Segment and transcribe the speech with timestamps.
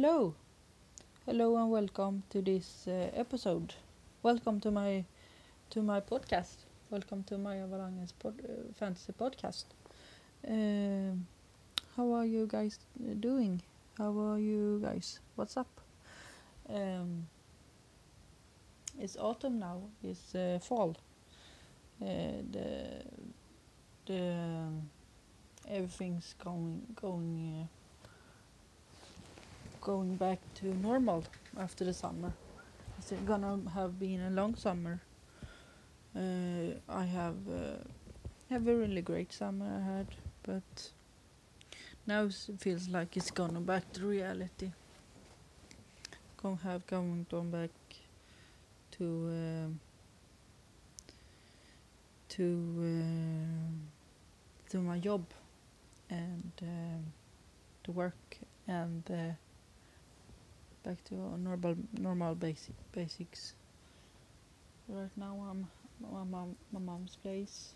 [0.00, 0.32] Hello,
[1.26, 3.74] hello, and welcome to this uh, episode.
[4.22, 5.04] Welcome to my
[5.70, 6.58] to my podcast.
[6.88, 9.64] Welcome to my Avalanges pod, uh, fantasy podcast.
[10.46, 11.26] Um,
[11.96, 13.60] how are you guys uh, doing?
[13.98, 15.18] How are you guys?
[15.34, 15.80] What's up?
[16.68, 17.26] Um,
[19.00, 19.80] it's autumn now.
[20.04, 20.96] It's uh, fall.
[22.00, 23.02] Uh, the
[24.06, 24.90] the um,
[25.68, 27.68] everything's going going.
[29.88, 31.24] Uh, going back to normal
[31.58, 32.32] after the summer.
[32.98, 35.00] It's gonna have been a long summer.
[36.14, 37.82] Uh, I have uh,
[38.50, 40.06] have a really great summer I had,
[40.42, 40.92] but
[42.06, 44.72] now it feels like it's gonna back to reality.
[46.42, 47.70] Gonna have going back
[48.98, 49.80] to um
[52.28, 53.80] to um
[54.70, 55.24] to my job
[56.10, 57.04] and um,
[57.84, 59.36] to work and.
[60.88, 63.54] Uh, back to normal normal basic basics.
[64.88, 65.66] Right now I'm
[66.00, 67.72] my mom my mom's place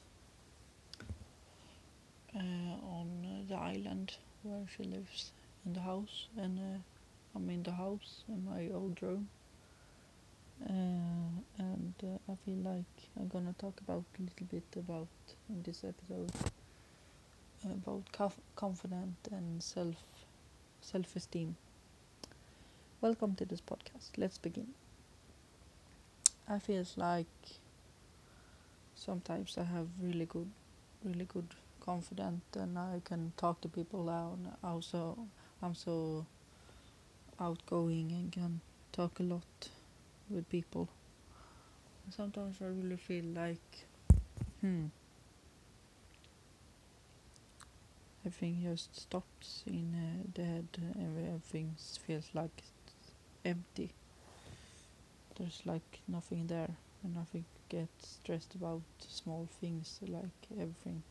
[2.34, 5.32] uh, on the island where she lives
[5.66, 6.78] in the house, and uh,
[7.36, 9.28] I'm in the house in my old room.
[10.64, 15.08] Uh, and uh, I feel like I'm gonna talk about a little bit about
[15.48, 16.30] in this episode
[17.64, 19.96] about conf- confident and self
[20.80, 21.56] self esteem.
[23.02, 24.16] Welcome to this podcast.
[24.16, 24.68] Let's begin.
[26.48, 27.26] I feels like
[28.94, 30.48] sometimes I have really good,
[31.04, 31.48] really good
[31.80, 34.38] confidence, and I can talk to people out.
[34.62, 35.18] Also,
[35.60, 36.26] I'm so
[37.40, 38.60] outgoing and can
[38.92, 39.68] talk a lot
[40.30, 40.88] with people.
[42.08, 43.86] Sometimes I really feel like,
[44.60, 44.84] hmm,
[48.24, 50.68] everything just stops in uh, the head.
[50.78, 51.74] And everything
[52.06, 52.62] feels like
[53.44, 53.92] empty.
[55.38, 61.02] There's like nothing there, and nothing get stressed about small things like everything.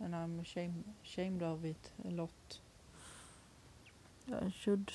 [0.00, 2.58] And I'm ashamed ashamed of it a lot.
[4.32, 4.90] I should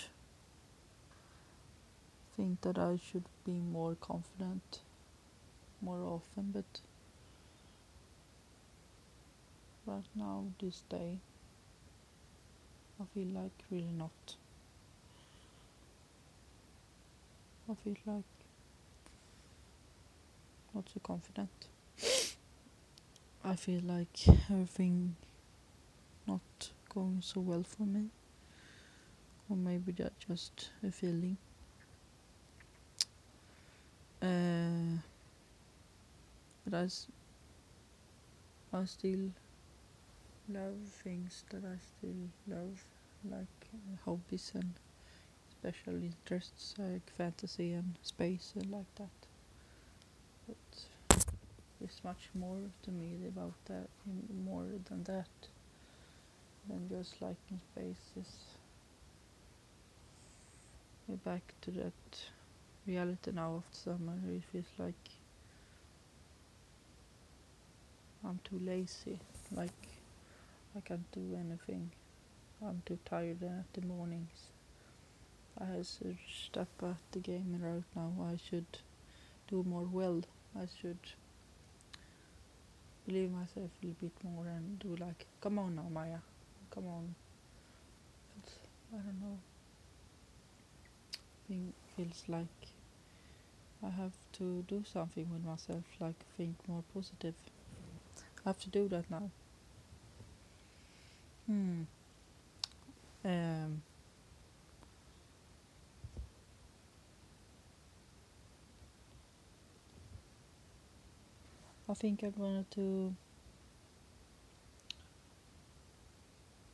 [2.36, 4.80] think that I should be more confident
[5.82, 6.82] more often, but
[9.86, 11.20] right now, this day,
[13.02, 14.36] I feel like really not.
[17.72, 18.24] I feel like
[20.74, 21.50] not so confident.
[23.44, 25.16] I feel like everything
[26.28, 28.10] not going so well for me.
[29.50, 31.38] Or maybe that's just a feeling.
[34.22, 35.00] Uh,
[36.68, 36.78] but
[38.74, 39.32] I, I still
[40.52, 42.84] love things that I still love,
[43.30, 44.74] like uh, hobbies and
[45.52, 49.20] special interests like fantasy and space and like that.
[50.48, 51.18] But
[51.80, 53.90] there's much more to me about that,
[54.46, 55.28] more than that,
[56.68, 58.34] than just liking spaces.
[61.08, 62.20] We're back to that
[62.88, 64.14] reality now after summer.
[64.32, 64.94] It feels like
[68.24, 69.20] I'm too lazy.
[69.52, 69.99] Like
[70.78, 71.92] I can't do anything.
[72.62, 74.52] I'm too tired at the mornings.
[75.60, 78.14] I should step at the game right now.
[78.32, 78.78] I should
[79.48, 80.22] do more well.
[80.56, 81.00] I should
[83.08, 86.20] believe myself a little bit more and do like, come on now, Maya,
[86.70, 87.16] come on.
[88.36, 88.52] But
[88.94, 89.40] I don't know.
[91.48, 92.68] Thing feels like
[93.84, 97.36] I have to do something with myself, like think more positive.
[98.46, 99.32] I have to do that now.
[101.50, 101.82] Hmm.
[103.26, 103.82] Um.
[111.90, 113.16] I think I'm going to.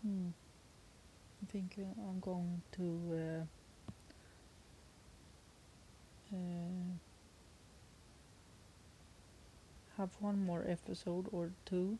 [0.03, 0.29] Hmm.
[1.41, 3.45] I think uh, I'm going to.
[6.33, 6.97] Uh, uh,
[9.97, 11.97] have one more episode or two.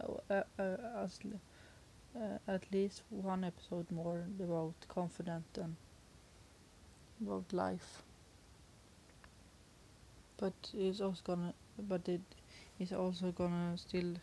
[0.00, 1.40] Uh, uh, uh, l-
[2.16, 5.76] uh, at least one episode more about confident and
[7.20, 8.02] about life.
[10.38, 12.22] But it's also gonna, but it
[12.78, 14.14] is also gonna still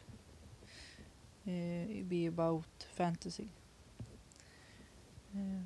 [1.48, 3.50] uh, be about fantasy.
[5.36, 5.66] Um,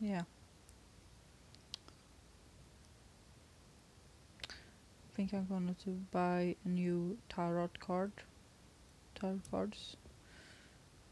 [0.00, 0.22] yeah.
[5.14, 8.10] Think I'm gonna to buy a new tarot card
[9.14, 9.96] tarot cards.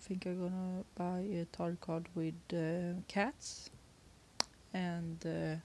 [0.00, 3.70] I think I'm gonna buy a tarot card with uh, cats
[4.75, 5.56] and uh,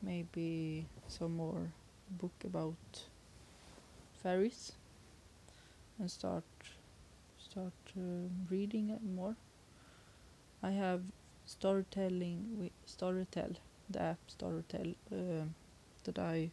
[0.00, 1.72] maybe some more
[2.08, 3.02] book about
[4.22, 4.72] fairies
[5.98, 6.44] and start
[7.36, 9.34] start um, reading more.
[10.62, 11.02] I have
[11.46, 13.56] storytelling with Storytel,
[13.90, 15.54] the app Storytel um
[16.04, 16.50] that I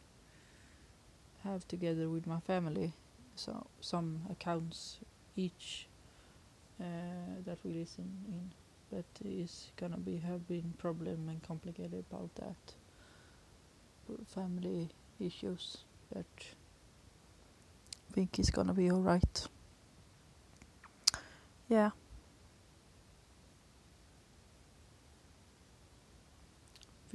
[1.45, 2.93] have together with my family.
[3.35, 4.97] So some accounts
[5.35, 5.87] each
[6.79, 6.83] uh,
[7.45, 8.51] that we listen in,
[8.91, 12.75] but is gonna be have been problem and complicated about that
[14.27, 14.89] family
[15.19, 15.77] issues,
[16.13, 16.25] but
[18.09, 19.47] I think it's gonna be alright.
[21.67, 21.91] Yeah.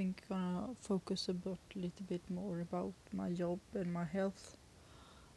[0.00, 4.56] Think gonna focus a bit, little bit more about my job and my health.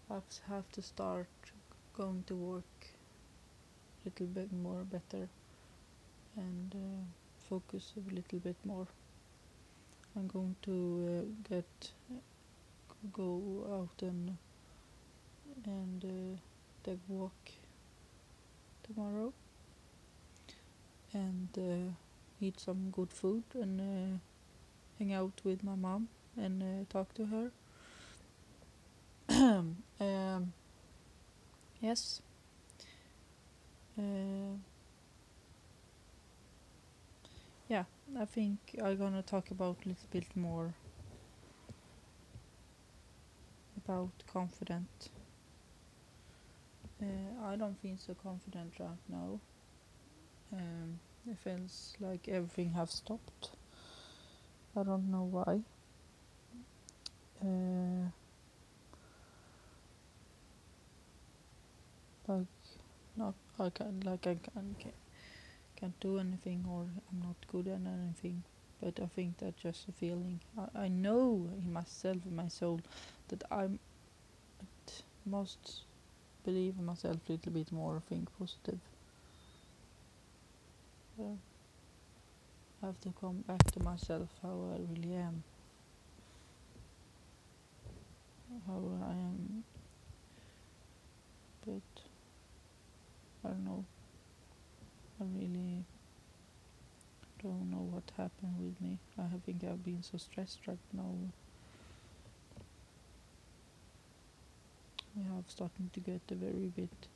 [0.10, 1.28] I have to start
[1.98, 5.28] going to work a little bit more better
[6.38, 7.04] and uh,
[7.50, 8.88] focus a little bit more.
[10.16, 10.76] I'm going to
[11.10, 11.92] uh, get
[13.12, 14.38] go out and
[15.66, 16.40] and uh,
[16.86, 17.52] take walk
[18.84, 19.34] tomorrow
[21.12, 21.92] and uh,
[22.40, 24.20] eat some good food and uh,
[25.12, 26.08] out with my mom
[26.38, 27.52] and uh, talk to her.
[30.00, 30.54] um,
[31.82, 32.22] yes.
[33.98, 34.58] Uh,
[37.68, 37.84] yeah,
[38.20, 40.74] I think I'm gonna talk about a little bit more
[43.78, 45.10] about confident.
[47.02, 49.40] Uh, I don't feel so confident right now.
[50.54, 51.00] Um,
[51.30, 53.52] it feels like everything have stopped.
[54.76, 55.62] I don't know why.
[57.42, 58.10] Uh,
[62.28, 62.48] like
[63.16, 64.94] not I can like I can can
[65.76, 68.44] can't do anything or I'm not good at anything.
[68.82, 70.40] But I think that's just a feeling.
[70.58, 72.82] I, I know in myself, in my soul,
[73.30, 73.80] that I'm
[75.26, 75.84] must
[76.44, 78.02] believe in myself a little bit more.
[78.10, 78.80] Think positive.
[81.18, 81.53] Yeah.
[82.84, 85.42] Have to come back to myself how I really am.
[88.68, 89.64] How I am.
[91.66, 92.02] But
[93.46, 93.86] I don't know.
[95.22, 95.86] I really
[97.42, 98.98] don't know what happened with me.
[99.18, 101.16] I think I've been so stressed right now.
[105.16, 107.08] We have starting to get a very bit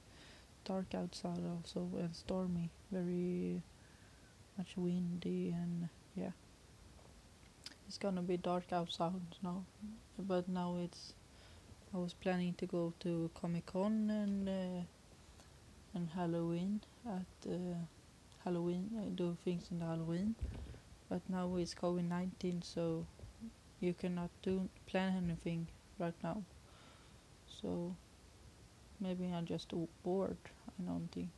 [0.64, 2.70] dark outside also and stormy.
[2.90, 3.62] Very
[4.58, 6.32] much windy and yeah.
[7.88, 9.64] It's gonna be dark outside now
[10.18, 11.14] but now it's
[11.94, 14.82] I was planning to go to Comic Con and uh,
[15.94, 17.76] and Halloween at uh,
[18.44, 20.36] Halloween I do things in Halloween.
[21.10, 23.06] But now it's COVID 19 so
[23.80, 25.68] you cannot do plan anything
[25.98, 26.44] right now.
[27.62, 27.96] So
[29.00, 29.72] maybe I'm just
[30.04, 30.38] bored
[30.68, 31.30] I don't think.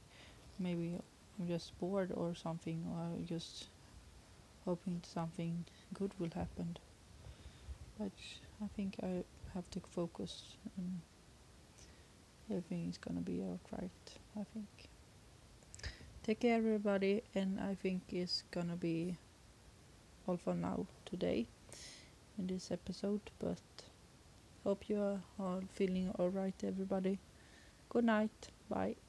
[0.58, 0.98] Maybe
[1.40, 3.68] I'm just bored or something, or just
[4.66, 6.78] hoping something good will happen.
[7.98, 8.12] But
[8.62, 11.00] I think I have to focus and
[12.50, 14.90] everything is gonna be alright, I think.
[16.24, 19.18] Take care everybody and I think it's gonna be
[20.28, 21.48] all for now today
[22.38, 23.58] in this episode but
[24.64, 27.20] hope you are all feeling alright everybody.
[27.90, 28.50] Good night.
[28.70, 29.09] Bye.